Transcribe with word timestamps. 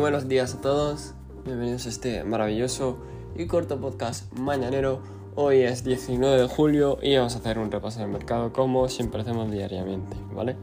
Buenos 0.00 0.28
días 0.28 0.54
a 0.54 0.60
todos, 0.62 1.12
bienvenidos 1.44 1.84
a 1.84 1.90
este 1.90 2.24
maravilloso 2.24 2.96
y 3.36 3.46
corto 3.46 3.78
podcast 3.78 4.32
mañanero. 4.32 5.02
Hoy 5.34 5.58
es 5.60 5.84
19 5.84 6.40
de 6.40 6.48
julio 6.48 6.96
y 7.02 7.18
vamos 7.18 7.36
a 7.36 7.40
hacer 7.40 7.58
un 7.58 7.70
repaso 7.70 8.00
del 8.00 8.08
mercado 8.08 8.50
como 8.50 8.88
siempre 8.88 9.20
hacemos 9.20 9.50
diariamente, 9.50 10.16
¿vale? 10.32 10.56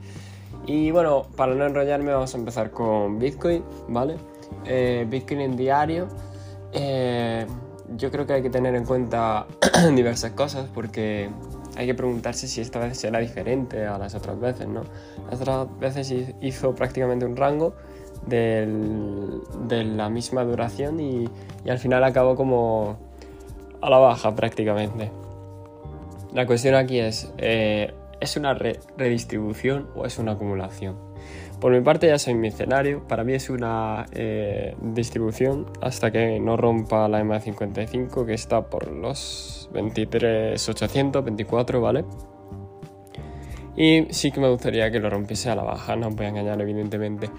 Y 0.65 0.89
bueno, 0.89 1.27
para 1.35 1.53
no 1.53 1.67
enrollarme 1.67 2.13
vamos 2.13 2.33
a 2.33 2.37
empezar 2.39 2.71
con 2.71 3.19
Bitcoin, 3.19 3.63
¿vale? 3.89 4.15
Eh, 4.65 5.05
Bitcoin 5.07 5.41
en 5.41 5.55
diario. 5.55 6.07
Eh, 6.73 7.45
yo 7.95 8.09
creo 8.09 8.25
que 8.25 8.33
hay 8.33 8.41
que 8.41 8.49
tener 8.49 8.73
en 8.73 8.85
cuenta 8.85 9.45
diversas 9.95 10.31
cosas 10.31 10.67
porque 10.73 11.29
hay 11.77 11.85
que 11.85 11.93
preguntarse 11.93 12.47
si 12.47 12.59
esta 12.59 12.79
vez 12.79 12.97
será 12.97 13.19
diferente 13.19 13.85
a 13.85 13.99
las 13.99 14.15
otras 14.15 14.39
veces, 14.39 14.67
¿no? 14.67 14.81
Las 15.29 15.39
otras 15.39 15.67
veces 15.79 16.33
hizo 16.41 16.73
prácticamente 16.73 17.23
un 17.23 17.35
rango 17.35 17.75
de 18.25 19.83
la 19.83 20.09
misma 20.09 20.43
duración 20.43 20.99
y, 20.99 21.29
al 21.69 21.79
final 21.79 22.03
acabó 22.03 22.35
como 22.35 22.97
a 23.81 23.89
la 23.89 23.97
baja 23.97 24.35
prácticamente. 24.35 25.11
La 26.33 26.45
cuestión 26.45 26.75
aquí 26.75 26.99
es, 26.99 27.33
eh, 27.37 27.93
¿es 28.19 28.37
una 28.37 28.53
redistribución 28.53 29.87
o 29.95 30.05
es 30.05 30.17
una 30.17 30.33
acumulación? 30.33 30.95
Por 31.59 31.71
mi 31.71 31.81
parte 31.81 32.07
ya 32.07 32.19
soy 32.19 32.35
mercenario, 32.35 33.07
para 33.07 33.23
mí 33.23 33.33
es 33.33 33.49
una 33.49 34.05
eh, 34.11 34.75
distribución 34.79 35.65
hasta 35.81 36.11
que 36.11 36.39
no 36.39 36.55
rompa 36.55 37.07
la 37.07 37.19
EMA 37.19 37.39
55 37.39 38.27
que 38.27 38.35
está 38.35 38.69
por 38.69 38.91
los 38.91 39.67
23.800, 39.73 41.23
24, 41.23 41.81
¿vale? 41.81 42.05
Y 43.75 44.05
sí 44.11 44.31
que 44.31 44.39
me 44.39 44.49
gustaría 44.49 44.91
que 44.91 44.99
lo 44.99 45.09
rompiese 45.09 45.49
a 45.49 45.55
la 45.55 45.63
baja, 45.63 45.95
no 45.95 46.07
os 46.07 46.15
voy 46.15 46.27
a 46.27 46.29
engañar 46.29 46.61
evidentemente. 46.61 47.29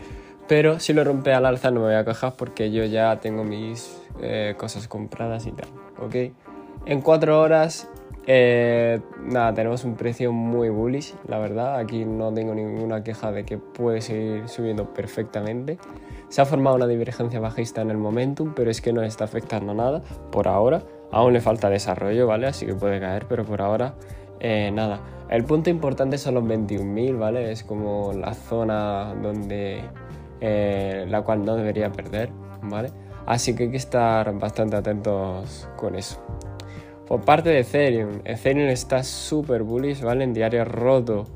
Pero 0.49 0.81
si 0.81 0.95
lo 0.95 1.05
rompe 1.05 1.35
al 1.35 1.45
alza 1.45 1.71
no 1.71 1.81
me 1.81 1.87
voy 1.87 1.95
a 1.95 2.05
quejar 2.05 2.33
porque 2.35 2.71
yo 2.71 2.85
ya 2.85 3.21
tengo 3.21 3.45
mis 3.45 4.01
eh, 4.21 4.55
cosas 4.57 4.89
compradas 4.89 5.47
y 5.47 5.53
tal, 5.53 5.69
¿ok? 6.01 6.33
En 6.87 7.03
4 7.03 7.39
horas, 7.39 7.89
eh, 8.27 9.01
nada, 9.23 9.53
tenemos 9.53 9.85
un 9.85 9.95
precio 9.95 10.33
muy 10.33 10.71
bullish, 10.71 11.15
la 11.27 11.39
verdad. 11.39 11.77
Aquí 11.77 12.05
no 12.05 12.33
tengo 12.33 12.55
ninguna 12.55 13.03
queja 13.03 13.31
de 13.31 13.45
que 13.45 13.59
puede 13.59 14.01
seguir 14.01 14.49
subiendo 14.49 14.93
perfectamente. 14.95 15.79
Se 16.29 16.41
ha 16.41 16.45
formado 16.47 16.77
una 16.77 16.87
divergencia 16.87 17.41
bajista 17.41 17.81
en 17.83 17.91
el 17.91 17.97
momentum, 17.97 18.53
pero 18.55 18.71
es 18.71 18.81
que 18.81 18.93
no 18.93 19.03
está 19.03 19.25
afectando 19.25 19.75
nada 19.75 20.03
por 20.31 20.49
ahora. 20.49 20.83
Aún 21.11 21.33
le 21.33 21.41
falta 21.41 21.71
desarrollo, 21.71 22.27
¿vale? 22.27 22.47
Así 22.47 22.67
que 22.67 22.75
puede 22.75 23.01
caer, 23.01 23.27
pero 23.27 23.45
por 23.45 23.62
ahora 23.62 23.95
eh, 24.41 24.71
nada. 24.73 25.01
El 25.31 25.45
punto 25.45 25.71
importante 25.71 26.19
son 26.19 26.35
los 26.35 26.45
21.000, 26.45 27.19
¿vale? 27.19 27.53
Es 27.53 27.65
como 27.65 28.12
la 28.12 28.35
zona 28.35 29.15
donde 29.23 29.85
eh, 30.41 31.06
la 31.08 31.22
cual 31.22 31.44
no 31.44 31.56
debería 31.56 31.91
perder, 31.91 32.31
¿vale? 32.62 32.91
Así 33.27 33.55
que 33.55 33.64
hay 33.64 33.70
que 33.70 33.77
estar 33.77 34.33
bastante 34.39 34.77
atentos 34.77 35.69
con 35.77 35.94
eso. 35.94 36.20
Por 37.06 37.22
parte 37.22 37.48
de 37.50 37.61
Ethereum, 37.61 38.20
Ethereum 38.25 38.69
está 38.69 39.03
súper 39.03 39.62
bullish, 39.62 40.03
¿vale? 40.03 40.25
En 40.25 40.33
diario 40.33 40.64
roto 40.64 41.27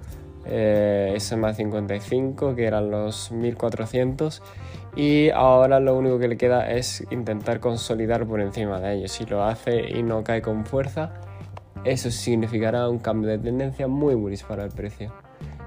eh, 0.45 1.14
SMA 1.19 1.55
55, 1.55 2.55
que 2.55 2.64
eran 2.64 2.91
los 2.91 3.30
1400, 3.33 4.42
y 4.97 5.30
ahora 5.30 5.80
lo 5.80 5.97
único 5.97 6.19
que 6.19 6.28
le 6.28 6.36
queda 6.36 6.70
es 6.70 7.06
intentar 7.11 7.61
consolidar 7.61 8.27
por 8.27 8.41
encima 8.41 8.80
de 8.80 8.95
ellos. 8.95 9.12
Si 9.12 9.25
lo 9.25 9.45
hace 9.45 9.89
y 9.89 10.03
no 10.03 10.23
cae 10.23 10.42
con 10.42 10.67
fuerza, 10.67 11.14
eso 11.84 12.11
significará 12.11 12.89
un 12.89 12.98
cambio 12.98 13.30
de 13.30 13.39
tendencia 13.39 13.89
muy 13.89 14.14
bullish 14.14 14.45
para 14.45 14.64
el 14.64 14.70
precio. 14.70 15.12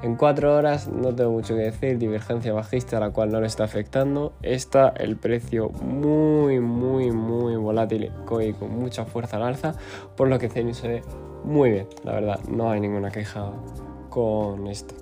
En 0.02 0.16
4 0.16 0.56
horas 0.56 0.88
no 0.88 1.16
tengo 1.16 1.32
mucho 1.32 1.56
que 1.56 1.62
decir, 1.62 1.98
divergencia 1.98 2.54
bajista 2.54 3.00
la 3.00 3.10
cual 3.10 3.32
no 3.32 3.42
le 3.42 3.48
está 3.48 3.64
afectando. 3.64 4.34
Está 4.42 4.90
el 4.90 5.16
precio 5.18 5.70
muy, 5.70 6.60
muy, 6.60 7.12
muy 7.12 7.56
volátil 7.56 8.12
y 8.42 8.54
con 8.54 8.78
mucha 8.78 9.06
fuerza 9.06 9.38
al 9.38 9.44
alza, 9.44 9.74
por 10.16 10.28
lo 10.28 10.38
que 10.38 10.48
Ethereum 10.48 10.74
se 10.74 10.88
ve 10.88 11.02
muy 11.44 11.72
bien, 11.72 11.88
la 12.04 12.14
verdad, 12.14 12.40
no 12.50 12.72
hay 12.72 12.80
ninguna 12.80 13.12
queja 13.12 13.52
con 14.10 14.68
esto. 14.68 14.96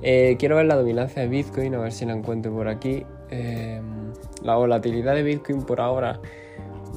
Eh, 0.00 0.36
quiero 0.38 0.56
ver 0.56 0.66
la 0.66 0.76
dominancia 0.76 1.22
de 1.22 1.28
Bitcoin, 1.28 1.74
a 1.74 1.78
ver 1.78 1.92
si 1.92 2.06
la 2.06 2.12
encuentro 2.12 2.52
por 2.52 2.68
aquí. 2.68 3.04
Eh, 3.30 3.80
la 4.42 4.54
volatilidad 4.56 5.14
de 5.14 5.22
Bitcoin 5.22 5.62
por 5.62 5.80
ahora 5.80 6.20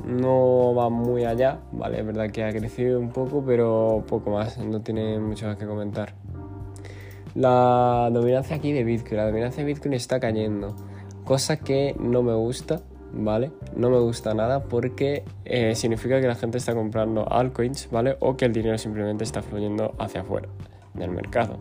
no 0.06 0.74
va 0.76 0.90
muy 0.90 1.26
allá, 1.26 1.60
¿vale? 1.72 2.00
Es 2.00 2.06
verdad 2.06 2.30
que 2.32 2.44
ha 2.44 2.52
crecido 2.52 3.00
un 3.00 3.10
poco, 3.10 3.44
pero 3.46 4.04
poco 4.08 4.32
más, 4.32 4.58
no 4.58 4.82
tiene 4.82 5.20
mucho 5.20 5.48
más 5.48 5.58
que 5.58 5.66
comentar. 5.66 6.14
La 7.36 8.10
dominancia 8.12 8.58
aquí 8.58 8.74
de 8.74 8.84
Bitcoin, 8.84 9.18
la 9.18 9.28
dominancia 9.28 9.64
de 9.64 9.72
Bitcoin 9.72 9.94
está 9.94 10.20
cayendo, 10.20 10.76
cosa 11.24 11.58
que 11.58 11.96
no 12.00 12.24
me 12.24 12.34
gusta, 12.34 12.82
¿vale? 13.14 13.52
No 13.76 13.90
me 13.90 14.00
gusta 14.00 14.34
nada 14.34 14.64
porque 14.64 15.24
eh, 15.46 15.76
significa 15.76 16.20
que 16.20 16.28
la 16.28 16.36
gente 16.36 16.58
está 16.58 16.74
comprando 16.74 17.32
altcoins, 17.32 17.90
¿vale? 17.90 18.18
O 18.20 18.36
que 18.36 18.46
el 18.46 18.54
dinero 18.54 18.78
simplemente 18.78 19.24
está 19.24 19.42
fluyendo 19.42 19.94
hacia 19.98 20.22
afuera 20.22 20.50
del 20.94 21.12
mercado. 21.12 21.60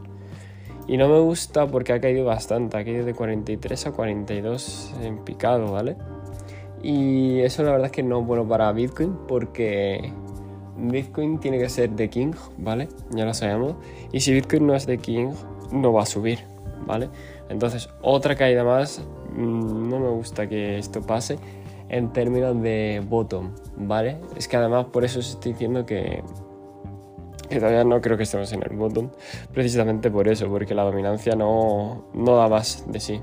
Y 0.89 0.97
no 0.97 1.09
me 1.09 1.21
gusta 1.21 1.69
porque 1.69 1.93
ha 1.93 2.01
caído 2.01 2.25
bastante, 2.25 2.77
ha 2.77 2.85
caído 2.85 3.05
de 3.05 3.15
43 3.15 3.87
a 3.87 3.93
42 3.93 4.95
en 5.03 5.19
picado, 5.19 5.71
¿vale? 5.71 5.97
Y 6.83 7.41
eso 7.41 7.63
la 7.63 7.73
verdad 7.73 7.87
es 7.87 7.93
que 7.93 8.03
no 8.03 8.21
es 8.21 8.27
bueno 8.27 8.49
para 8.49 8.73
Bitcoin 8.73 9.17
porque 9.29 10.13
Bitcoin 10.77 11.39
tiene 11.39 11.59
que 11.59 11.69
ser 11.69 11.91
de 11.91 12.09
King, 12.09 12.33
¿vale? 12.59 12.89
Ya 13.11 13.25
lo 13.25 13.35
sabemos. 13.35 13.77
Y 14.13 14.21
si 14.21 14.33
Bitcoin 14.33 14.67
no 14.67 14.75
es 14.75 14.87
de 14.87 14.99
King, 14.99 15.29
no 15.73 15.93
va 15.93 16.03
a 16.03 16.07
subir, 16.07 16.41
¿vale? 16.87 17.09
Entonces, 17.49 17.89
otra 18.03 18.35
caída 18.37 18.65
más, 18.65 19.03
mm, 19.33 19.89
no 19.89 19.99
me 19.99 20.09
gusta 20.09 20.49
que 20.49 20.79
esto 20.79 21.03
pase 21.03 21.39
en 21.89 22.13
términos 22.13 22.61
de 22.63 23.03
bottom, 23.07 23.51
¿vale? 23.77 24.19
Es 24.37 24.47
que 24.49 24.57
además 24.57 24.87
por 24.87 25.05
eso 25.05 25.19
os 25.19 25.31
estoy 25.31 25.53
diciendo 25.53 25.85
que, 25.85 26.23
todavía 27.49 27.83
no 27.85 28.01
creo 28.01 28.17
que 28.17 28.23
estemos 28.23 28.53
en 28.53 28.63
el 28.63 28.77
bottom, 28.77 29.11
precisamente 29.53 30.11
por 30.11 30.29
eso, 30.29 30.49
porque 30.49 30.75
la 30.75 30.85
dominancia 30.85 31.35
no, 31.35 32.05
no 32.15 32.37
da 32.37 32.49
más 32.49 32.85
de 32.87 33.01
sí. 33.01 33.21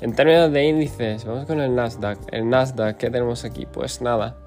En 0.00 0.14
términos 0.14 0.50
de 0.52 0.64
índices, 0.64 1.24
vamos 1.26 1.44
con 1.44 1.60
el 1.60 1.74
Nasdaq. 1.74 2.18
El 2.32 2.48
Nasdaq, 2.48 2.96
¿qué 2.96 3.10
tenemos 3.10 3.44
aquí? 3.44 3.66
Pues 3.66 4.00
nada, 4.00 4.38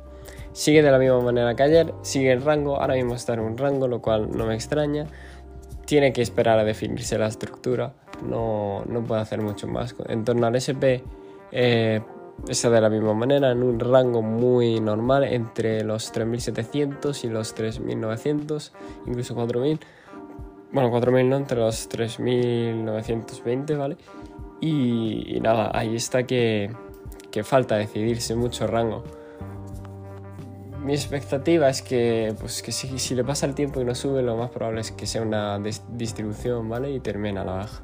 sigue 0.53 0.81
de 0.81 0.89
la 0.89 0.97
misma 0.97 1.19
manera 1.19 1.53
que 1.55 1.63
ayer, 1.63 1.93
sigue 2.01 2.31
el 2.31 2.41
rango, 2.41 2.79
ahora 2.79 2.95
mismo 2.95 3.13
está 3.13 3.33
en 3.33 3.41
un 3.41 3.57
rango, 3.57 3.87
lo 3.87 4.01
cual 4.01 4.35
no 4.35 4.47
me 4.47 4.55
extraña 4.55 5.05
tiene 5.85 6.13
que 6.13 6.21
esperar 6.21 6.59
a 6.59 6.63
definirse 6.63 7.17
la 7.17 7.27
estructura, 7.27 7.93
no, 8.27 8.83
no 8.85 9.03
puede 9.03 9.21
hacer 9.21 9.41
mucho 9.41 9.67
más. 9.67 9.95
En 10.07 10.23
torno 10.23 10.47
al 10.47 10.55
SP 10.55 11.03
eh, 11.51 12.01
está 12.47 12.69
de 12.69 12.81
la 12.81 12.89
misma 12.89 13.13
manera, 13.13 13.51
en 13.51 13.63
un 13.63 13.79
rango 13.79 14.21
muy 14.21 14.79
normal 14.79 15.23
entre 15.25 15.83
los 15.83 16.11
3700 16.11 17.23
y 17.23 17.29
los 17.29 17.53
3900, 17.53 18.73
incluso 19.07 19.35
4000. 19.35 19.79
Bueno, 20.71 20.89
4000 20.89 21.29
no, 21.29 21.37
entre 21.37 21.59
los 21.59 21.87
3920, 21.89 23.75
¿vale? 23.75 23.97
Y, 24.59 25.35
y 25.35 25.39
nada, 25.39 25.71
ahí 25.73 25.95
está 25.95 26.23
que, 26.23 26.71
que 27.31 27.43
falta 27.43 27.75
decidirse 27.75 28.35
mucho 28.35 28.65
rango 28.65 29.03
mi 30.83 30.93
expectativa 30.93 31.69
es 31.69 31.81
que, 31.81 32.35
pues, 32.39 32.61
que 32.61 32.71
si, 32.71 33.15
le 33.15 33.23
pasa 33.23 33.45
el 33.45 33.55
tiempo 33.55 33.79
y 33.79 33.85
no 33.85 33.95
sube, 33.95 34.21
lo 34.21 34.35
más 34.35 34.49
probable 34.49 34.81
es 34.81 34.91
que 34.91 35.05
sea 35.05 35.21
una 35.21 35.59
distribución, 35.59 36.67
¿vale? 36.69 36.91
Y 36.91 36.99
termine 36.99 37.39
a 37.39 37.45
la 37.45 37.53
baja. 37.53 37.81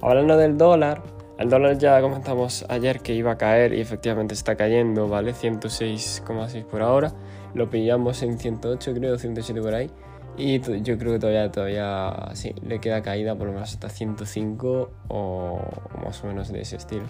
Hablando 0.00 0.36
del 0.36 0.56
dólar, 0.56 1.02
el 1.38 1.50
dólar 1.50 1.76
ya 1.76 2.00
comentamos 2.00 2.64
ayer 2.68 3.00
que 3.00 3.12
iba 3.14 3.32
a 3.32 3.38
caer 3.38 3.74
y 3.74 3.80
efectivamente 3.80 4.34
está 4.34 4.56
cayendo, 4.56 5.08
¿vale? 5.08 5.32
106,6 5.34 6.64
por 6.64 6.82
ahora. 6.82 7.12
Lo 7.54 7.68
pillamos 7.68 8.22
en 8.22 8.38
108, 8.38 8.94
creo, 8.94 9.18
107 9.18 9.60
por 9.60 9.74
ahí. 9.74 9.90
Y 10.38 10.60
yo 10.82 10.98
creo 10.98 11.12
que 11.12 11.18
todavía, 11.18 11.50
todavía, 11.50 12.30
sí, 12.34 12.54
le 12.62 12.78
queda 12.78 13.02
caída 13.02 13.34
por 13.34 13.46
lo 13.46 13.54
menos 13.54 13.72
hasta 13.72 13.88
105 13.88 14.90
o 15.08 15.60
más 16.04 16.22
o 16.24 16.26
menos 16.26 16.52
de 16.52 16.60
ese 16.60 16.76
estilo. 16.76 17.06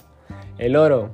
El 0.58 0.76
oro, 0.76 1.10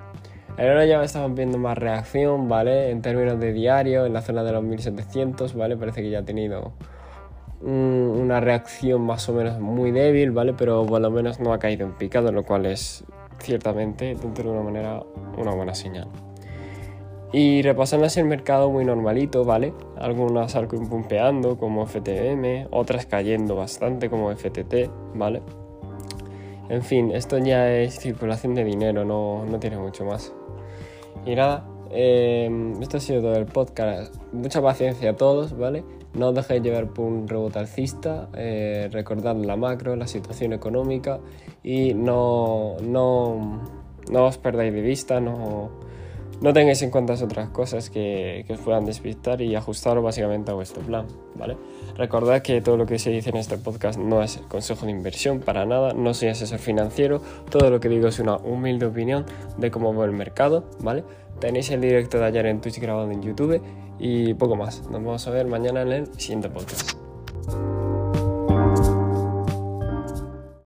Ahora 0.59 0.85
ya 0.85 1.03
estamos 1.03 1.35
viendo 1.35 1.57
más 1.59 1.79
reacción, 1.79 2.49
¿vale? 2.49 2.91
En 2.91 3.01
términos 3.01 3.41
de 3.41 3.53
diario, 3.53 4.05
en 4.05 4.13
la 4.13 4.21
zona 4.21 4.45
de 4.45 4.53
los 4.53 4.63
1700, 4.63 5.55
¿vale? 5.55 5.77
Parece 5.77 6.03
que 6.03 6.11
ya 6.11 6.21
ha 6.21 6.25
tenido 6.25 6.73
una 7.63 8.41
reacción 8.41 9.03
más 9.03 9.29
o 9.29 9.33
menos 9.33 9.59
muy 9.61 9.93
débil, 9.93 10.33
¿vale? 10.33 10.53
Pero 10.53 10.85
por 10.85 11.01
lo 11.01 11.11
menos 11.11 11.41
no 11.41 11.53
ha 11.53 11.59
caído 11.59 11.87
en 11.87 11.93
picado, 11.93 12.33
lo 12.33 12.45
cual 12.45 12.67
es 12.67 13.05
ciertamente, 13.41 14.15
de 14.15 14.49
una 14.49 14.63
manera, 14.63 15.03
una 15.39 15.55
buena 15.55 15.75
señal. 15.75 16.09
Y 17.33 17.63
repasando 17.63 18.05
así 18.05 18.21
el 18.21 18.27
mercado 18.27 18.71
muy 18.71 18.85
normalito, 18.85 19.45
¿vale? 19.45 19.73
Algunas 19.97 20.55
pumpeando 20.91 21.57
como 21.57 21.87
FTM, 21.87 22.69
otras 22.71 23.07
cayendo 23.07 23.57
bastante 23.57 24.11
como 24.11 24.31
FTT, 24.37 24.91
¿vale? 25.15 25.41
En 26.73 26.83
fin, 26.83 27.11
esto 27.11 27.37
ya 27.37 27.71
es 27.71 27.99
circulación 27.99 28.55
de 28.55 28.65
dinero, 28.65 29.05
no, 29.05 29.45
no 29.45 29.61
tiene 29.61 29.77
mucho 29.77 30.07
más. 30.07 30.33
Y 31.27 31.35
nada, 31.35 31.67
em, 31.91 32.81
esto 32.81 32.97
ha 32.97 33.01
sido 33.01 33.21
todo 33.21 33.35
el 33.35 33.45
podcast. 33.45 34.15
Mucha 34.33 34.63
paciencia 34.63 35.11
a 35.11 35.13
todos, 35.15 35.55
¿vale? 35.55 35.85
No 36.15 36.29
os 36.29 36.35
dejéis 36.35 36.63
llevar 36.63 36.87
por 36.87 37.05
un 37.05 37.29
rebote 37.29 37.59
alcista, 37.59 38.31
eh, 38.35 38.89
recordad 38.91 39.37
la 39.37 39.55
macro, 39.55 39.97
la 39.97 40.07
situación 40.07 40.55
económica 40.55 41.21
y 41.63 41.93
no, 41.93 42.77
no, 42.81 43.61
No 44.11 44.25
os 44.25 44.39
perdáis 44.39 44.73
de 44.73 44.81
vista, 44.81 45.21
no, 45.21 45.73
no 46.43 46.53
tengáis 46.53 46.83
en 46.83 46.91
cuenta 46.91 47.15
otras 47.15 47.49
cosas 47.51 47.89
que, 47.89 48.45
que 48.47 48.53
os 48.53 48.61
puedan 48.61 48.85
despistar 48.85 49.41
y 49.41 49.55
ajustaros 49.55 50.03
básicamente 50.03 50.51
a 50.51 50.55
vuestro 50.55 50.83
plan, 50.83 51.07
¿vale? 51.37 51.57
Recordad 51.97 52.43
que 52.43 52.61
todo 52.61 52.77
lo 52.77 52.85
que 52.85 52.99
se 52.99 53.11
dice 53.11 53.31
en 53.31 53.37
este 53.37 53.57
podcast 53.59 53.99
no 53.99 54.23
es 54.23 54.39
consejo 54.49 54.87
de 54.87 54.93
inversión 54.93 55.41
para 55.41 55.65
nada, 55.65 55.93
no 55.95 56.15
soy 56.15 56.29
asesor 56.29 56.59
financiero, 56.59 57.23
todo 57.49 57.71
lo 57.71 57.81
que 57.81 57.89
digo 57.89 58.09
es 58.09 58.19
una 58.19 58.37
humilde 58.37 58.87
opinión 58.87 59.25
de 59.57 59.71
cómo 59.71 59.95
va 59.95 60.05
el 60.05 60.13
mercado, 60.13 60.65
¿vale? 60.81 61.05
Tenéis 61.39 61.71
el 61.71 61.81
directo 61.81 62.19
de 62.19 62.27
ayer 62.27 62.47
en 62.47 62.61
Twitch 62.61 62.81
grabado 62.81 63.11
en 63.11 63.23
YouTube 63.23 63.63
y 63.99 64.35
poco 64.35 64.57
más. 64.57 64.83
Nos 64.83 65.05
vamos 65.05 65.27
a 65.27 65.31
ver 65.31 65.47
mañana 65.47 65.83
en 65.83 65.93
el 65.93 66.21
siguiente 66.21 66.49
podcast. 66.49 67.02